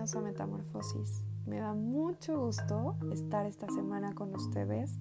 [0.00, 1.24] a Metamorfosis.
[1.46, 4.96] Me da mucho gusto estar esta semana con ustedes,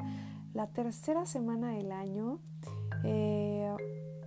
[0.54, 2.40] la tercera semana del año.
[3.06, 3.74] Eh,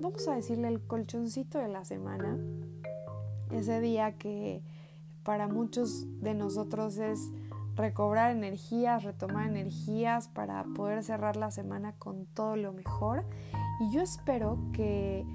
[0.00, 2.38] vamos a decirle el colchoncito de la semana,
[3.50, 4.62] ese día que
[5.24, 7.20] para muchos de nosotros es
[7.76, 13.26] recobrar energías, retomar energías para poder cerrar la semana con todo lo mejor.
[13.78, 15.26] Y yo espero que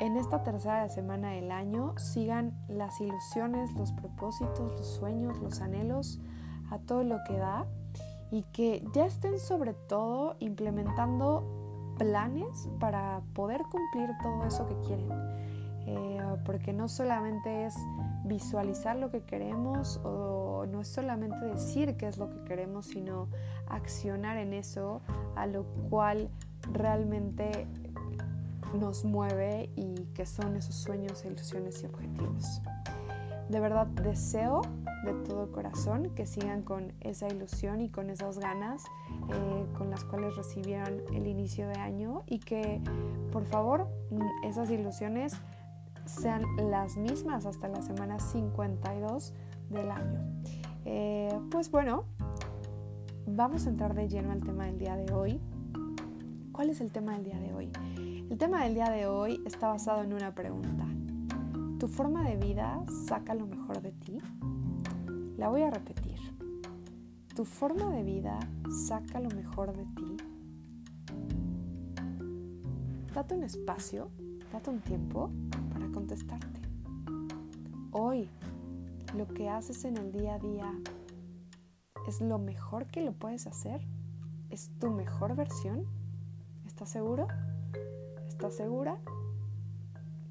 [0.00, 6.20] en esta tercera semana del año sigan las ilusiones, los propósitos, los sueños, los anhelos
[6.70, 7.66] a todo lo que da
[8.30, 15.10] y que ya estén sobre todo implementando planes para poder cumplir todo eso que quieren.
[15.86, 17.74] Eh, porque no solamente es
[18.24, 23.28] visualizar lo que queremos o no es solamente decir qué es lo que queremos, sino
[23.68, 25.02] accionar en eso,
[25.36, 26.30] a lo cual
[26.72, 27.66] realmente
[28.74, 32.62] nos mueve y que son esos sueños, ilusiones y objetivos.
[33.48, 34.62] De verdad deseo
[35.04, 38.84] de todo corazón que sigan con esa ilusión y con esas ganas
[39.28, 42.80] eh, con las cuales recibieron el inicio de año y que
[43.32, 45.34] por favor mm, esas ilusiones
[46.04, 49.32] sean las mismas hasta la semana 52
[49.70, 50.20] del año.
[50.84, 52.04] Eh, pues bueno,
[53.26, 55.40] vamos a entrar de lleno al tema del día de hoy.
[56.52, 57.70] ¿Cuál es el tema del día de hoy?
[58.30, 60.86] El tema del día de hoy está basado en una pregunta.
[61.80, 64.18] ¿Tu forma de vida saca lo mejor de ti?
[65.36, 66.16] La voy a repetir.
[67.34, 68.38] ¿Tu forma de vida
[68.86, 70.16] saca lo mejor de ti?
[73.12, 74.12] Date un espacio,
[74.52, 75.32] date un tiempo
[75.72, 76.60] para contestarte.
[77.90, 78.28] Hoy,
[79.16, 80.72] lo que haces en el día a día
[82.06, 83.80] es lo mejor que lo puedes hacer.
[84.50, 85.84] ¿Es tu mejor versión?
[86.64, 87.26] ¿Estás seguro?
[88.40, 88.98] ¿Estás segura?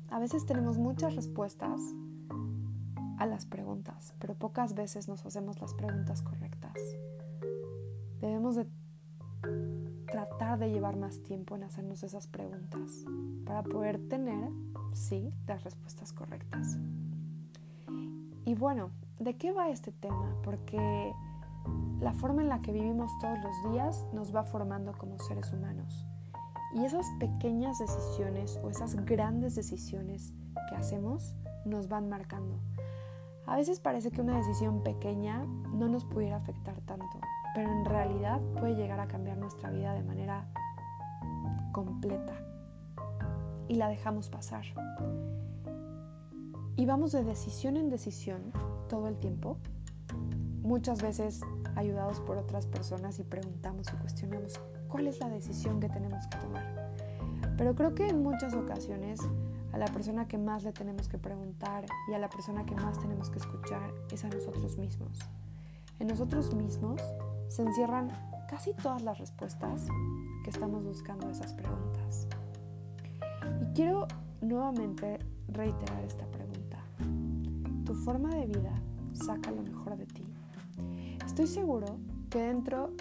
[0.09, 1.79] A veces tenemos muchas respuestas
[3.19, 6.73] a las preguntas, pero pocas veces nos hacemos las preguntas correctas.
[8.19, 8.65] Debemos de
[10.11, 13.05] tratar de llevar más tiempo en hacernos esas preguntas
[13.45, 14.49] para poder tener,
[14.93, 16.79] sí, las respuestas correctas.
[18.43, 18.89] Y bueno,
[19.19, 20.35] ¿de qué va este tema?
[20.43, 21.13] Porque
[21.99, 26.08] la forma en la que vivimos todos los días nos va formando como seres humanos.
[26.73, 30.33] Y esas pequeñas decisiones o esas grandes decisiones
[30.69, 31.35] que hacemos
[31.65, 32.59] nos van marcando.
[33.47, 35.43] A veces parece que una decisión pequeña
[35.73, 37.19] no nos pudiera afectar tanto,
[37.55, 40.47] pero en realidad puede llegar a cambiar nuestra vida de manera
[41.71, 42.33] completa.
[43.67, 44.65] Y la dejamos pasar.
[46.75, 48.53] Y vamos de decisión en decisión
[48.87, 49.57] todo el tiempo,
[50.61, 51.41] muchas veces
[51.75, 56.37] ayudados por otras personas y preguntamos y cuestionamos cuál es la decisión que tenemos que
[56.37, 56.91] tomar.
[57.57, 59.21] Pero creo que en muchas ocasiones
[59.71, 62.99] a la persona que más le tenemos que preguntar y a la persona que más
[62.99, 65.19] tenemos que escuchar es a nosotros mismos.
[65.99, 67.01] En nosotros mismos
[67.49, 68.11] se encierran
[68.49, 69.87] casi todas las respuestas
[70.43, 72.27] que estamos buscando a esas preguntas.
[73.61, 74.07] Y quiero
[74.41, 75.19] nuevamente
[75.49, 76.77] reiterar esta pregunta.
[77.85, 78.81] ¿Tu forma de vida
[79.13, 80.23] saca lo mejor de ti?
[81.25, 81.97] Estoy seguro
[82.29, 82.91] que dentro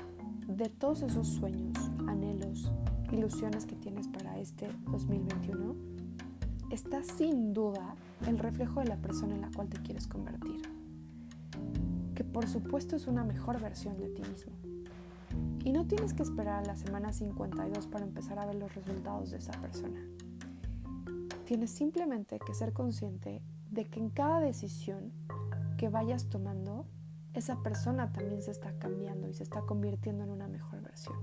[0.49, 1.77] de todos esos sueños,
[2.07, 2.73] anhelos,
[3.13, 5.77] ilusiones que tienes para este 2021,
[6.71, 7.95] está sin duda
[8.27, 10.63] el reflejo de la persona en la cual te quieres convertir.
[12.15, 14.53] Que por supuesto es una mejor versión de ti mismo.
[15.65, 19.31] Y no tienes que esperar a la semana 52 para empezar a ver los resultados
[19.31, 20.01] de esa persona.
[21.45, 25.13] Tienes simplemente que ser consciente de que en cada decisión
[25.77, 26.87] que vayas tomando
[27.35, 31.17] esa persona también se está cambiando y se está convirtiendo en una mejor versión.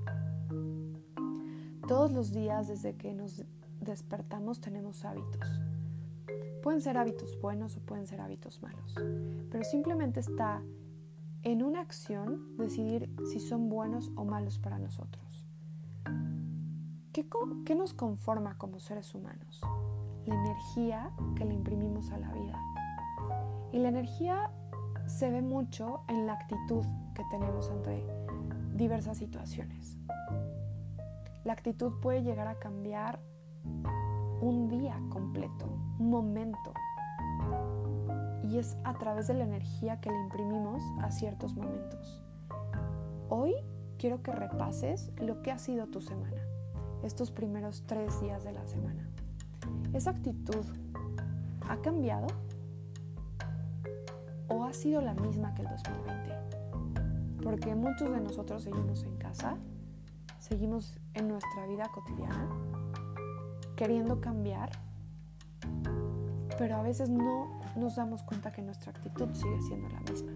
[1.88, 3.44] Todos los días desde que nos
[3.80, 5.62] despertamos tenemos hábitos.
[6.64, 8.96] Pueden ser hábitos buenos o pueden ser hábitos malos,
[9.52, 10.64] pero simplemente está
[11.44, 15.46] en una acción decidir si son buenos o malos para nosotros.
[17.14, 17.28] ¿Qué,
[17.66, 19.62] ¿Qué, nos conforma como seres humanos?
[20.26, 22.60] La energía que le imprimimos a la vida.
[23.72, 24.52] Y la energía
[25.08, 28.06] se ve mucho en la actitud que tenemos ante
[28.74, 29.98] diversas situaciones.
[31.44, 33.20] La actitud puede llegar a cambiar
[34.42, 35.66] un día completo,
[36.00, 36.74] un momento.
[38.44, 42.24] Y es a través de la energía que le imprimimos a ciertos momentos.
[43.30, 43.56] Hoy
[43.98, 46.42] quiero que repases lo que ha sido tu semana,
[47.04, 49.10] estos primeros tres días de la semana.
[49.94, 50.66] ¿Esa actitud
[51.68, 52.28] ha cambiado?
[54.66, 57.44] Ha sido la misma que el 2020?
[57.44, 59.58] Porque muchos de nosotros seguimos en casa,
[60.40, 62.50] seguimos en nuestra vida cotidiana,
[63.76, 64.72] queriendo cambiar,
[66.58, 70.32] pero a veces no nos damos cuenta que nuestra actitud sigue siendo la misma.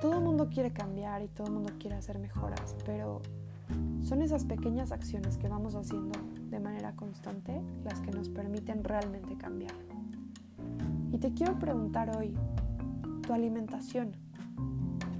[0.00, 3.22] Todo el mundo quiere cambiar y todo el mundo quiere hacer mejoras, pero
[4.02, 6.18] son esas pequeñas acciones que vamos haciendo
[6.50, 9.91] de manera constante las que nos permiten realmente cambiar.
[11.12, 12.34] Y te quiero preguntar hoy,
[13.26, 14.12] ¿tu alimentación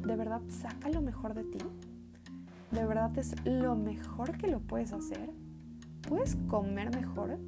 [0.07, 1.59] de verdad saca lo mejor de ti?
[2.71, 5.31] ¿De verdad es lo mejor que lo puedes hacer?
[6.09, 7.39] ¿Puedes comer mejor?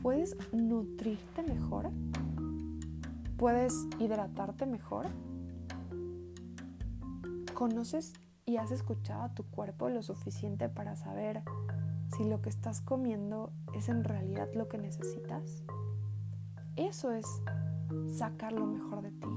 [0.00, 1.90] ¿Puedes nutrirte mejor?
[3.36, 5.06] ¿Puedes hidratarte mejor?
[7.54, 8.12] ¿Conoces
[8.46, 11.42] y has escuchado a tu cuerpo lo suficiente para saber
[12.16, 15.64] si lo que estás comiendo es en realidad lo que necesitas?
[16.78, 17.26] Eso es
[18.16, 19.28] sacar lo mejor de ti,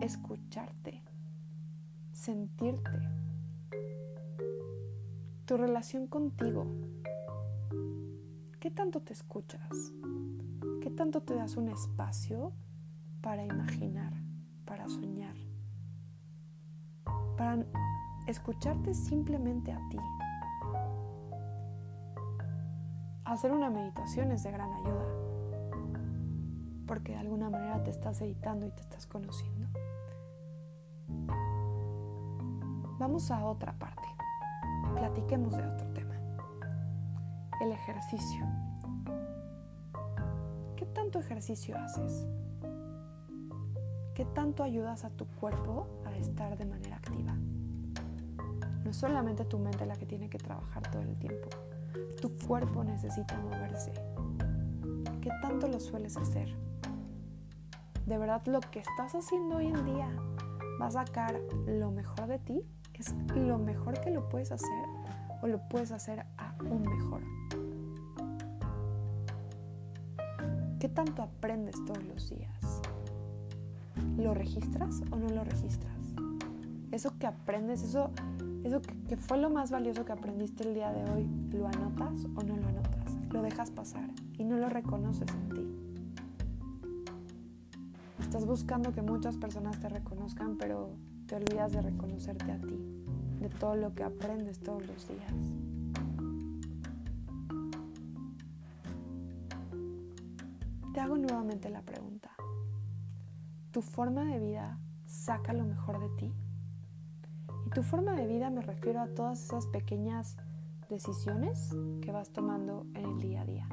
[0.00, 1.02] escucharte,
[2.12, 2.90] sentirte.
[5.46, 6.66] Tu relación contigo.
[8.60, 9.92] ¿Qué tanto te escuchas?
[10.82, 12.52] ¿Qué tanto te das un espacio
[13.20, 14.12] para imaginar,
[14.64, 15.36] para soñar?
[17.36, 17.64] para
[18.26, 19.98] escucharte simplemente a ti.
[23.24, 25.31] Hacer una meditación es de gran ayuda,
[26.92, 29.66] porque de alguna manera te estás editando y te estás conociendo.
[32.98, 34.06] Vamos a otra parte.
[34.94, 36.14] Platiquemos de otro tema.
[37.62, 38.44] El ejercicio.
[40.76, 42.26] ¿Qué tanto ejercicio haces?
[44.14, 47.32] ¿Qué tanto ayudas a tu cuerpo a estar de manera activa?
[48.84, 51.48] No es solamente tu mente la que tiene que trabajar todo el tiempo.
[52.20, 53.94] Tu cuerpo necesita moverse.
[55.22, 56.54] ¿Qué tanto lo sueles hacer?
[58.06, 60.08] ¿De verdad lo que estás haciendo hoy en día
[60.80, 62.62] va a sacar lo mejor de ti?
[62.94, 64.84] ¿Es lo mejor que lo puedes hacer
[65.40, 67.22] o lo puedes hacer aún mejor?
[70.80, 72.82] ¿Qué tanto aprendes todos los días?
[74.16, 75.96] ¿Lo registras o no lo registras?
[76.90, 78.10] Eso que aprendes, eso,
[78.64, 82.42] eso que, fue lo más valioso que aprendiste el día de hoy, ¿lo anotas o
[82.42, 83.14] no lo anotas?
[83.30, 85.81] Lo dejas pasar y no lo reconoces en ti.
[88.32, 90.96] Estás buscando que muchas personas te reconozcan, pero
[91.26, 92.78] te olvidas de reconocerte a ti,
[93.38, 95.34] de todo lo que aprendes todos los días.
[100.94, 102.30] Te hago nuevamente la pregunta
[103.70, 106.32] tu forma de vida saca lo mejor de ti.
[107.66, 110.36] Y tu forma de vida me refiero a todas esas pequeñas
[110.88, 111.70] decisiones
[112.02, 113.68] que vas tomando en el día a día.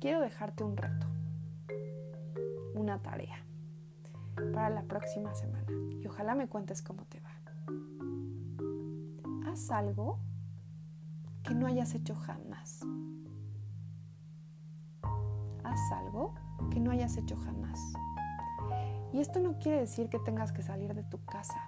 [0.00, 1.06] Quiero dejarte un reto,
[2.74, 3.44] una tarea
[4.52, 5.66] para la próxima semana
[6.00, 7.30] y ojalá me cuentes cómo te va.
[9.46, 10.18] Haz algo
[11.42, 12.80] que no hayas hecho jamás.
[15.64, 16.34] Haz algo
[16.70, 17.78] que no hayas hecho jamás.
[19.12, 21.60] Y esto no quiere decir que tengas que salir de tu casa.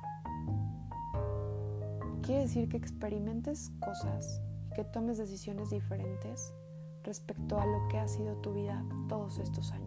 [2.22, 4.40] Quiere decir que experimentes cosas
[4.70, 6.54] y que tomes decisiones diferentes
[7.02, 9.83] respecto a lo que ha sido tu vida todos estos años.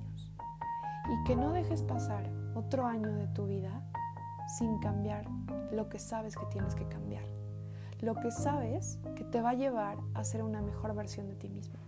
[1.09, 3.81] Y que no dejes pasar otro año de tu vida
[4.57, 5.25] sin cambiar
[5.71, 7.23] lo que sabes que tienes que cambiar.
[8.01, 11.49] Lo que sabes que te va a llevar a ser una mejor versión de ti
[11.49, 11.79] mismo.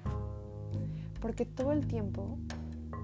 [1.21, 2.37] Porque todo el tiempo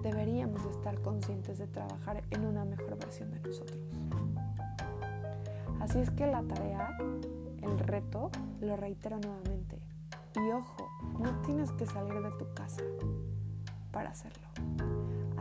[0.03, 3.79] deberíamos estar conscientes de trabajar en una mejor versión de nosotros.
[5.79, 6.97] Así es que la tarea,
[7.61, 8.31] el reto,
[8.61, 9.79] lo reitero nuevamente.
[10.35, 10.87] Y ojo,
[11.19, 12.81] no tienes que salir de tu casa
[13.91, 14.94] para hacerlo.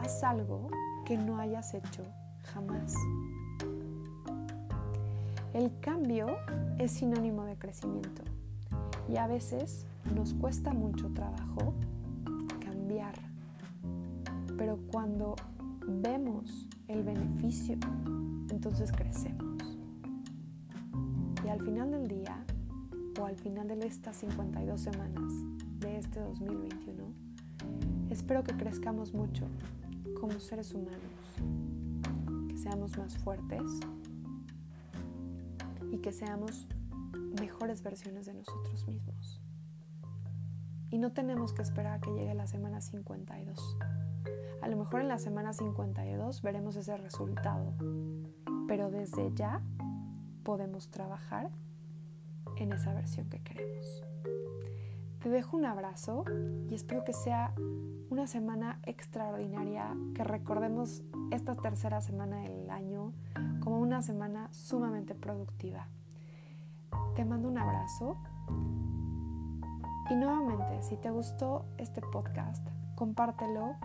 [0.04, 0.68] Haz algo
[1.04, 2.04] que no hayas hecho
[2.52, 2.94] jamás.
[5.52, 6.36] El cambio
[6.78, 8.22] es sinónimo de crecimiento
[9.08, 11.74] y a veces nos cuesta mucho trabajo
[14.56, 15.36] pero cuando
[15.86, 17.76] vemos el beneficio,
[18.50, 19.76] entonces crecemos.
[21.44, 22.44] Y al final del día,
[23.20, 25.32] o al final de estas 52 semanas
[25.80, 27.04] de este 2021,
[28.10, 29.44] espero que crezcamos mucho
[30.20, 31.00] como seres humanos,
[32.48, 33.62] que seamos más fuertes
[35.90, 36.66] y que seamos
[37.40, 39.40] mejores versiones de nosotros mismos.
[40.90, 43.76] Y no tenemos que esperar a que llegue la semana 52
[44.64, 47.74] a lo mejor en la semana 52 veremos ese resultado,
[48.66, 49.60] pero desde ya
[50.42, 51.50] podemos trabajar
[52.56, 54.02] en esa versión que queremos.
[55.24, 56.26] Te dejo un abrazo
[56.68, 57.54] y espero que sea
[58.10, 63.14] una semana extraordinaria, que recordemos esta tercera semana del año
[63.60, 65.88] como una semana sumamente productiva.
[67.16, 68.18] Te mando un abrazo
[70.10, 73.76] y nuevamente, si te gustó este podcast, compártelo,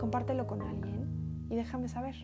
[0.00, 2.16] compártelo con alguien y déjame saber.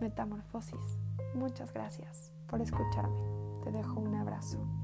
[0.00, 0.98] Metamorfosis.
[1.36, 3.22] Muchas gracias por escucharme.
[3.62, 4.81] Te dejo un abrazo.